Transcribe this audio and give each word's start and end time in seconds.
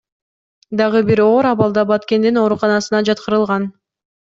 Дагы 0.81 1.01
бири 1.11 1.23
оор 1.27 1.49
абалда 1.51 1.85
Баткендин 1.95 2.43
ооруканасына 2.47 3.07
жаткырылган. 3.15 3.75